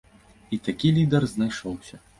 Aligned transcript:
І 0.57 0.59
такі 0.69 0.93
лідар 0.99 1.27
знайшоўся. 1.37 2.07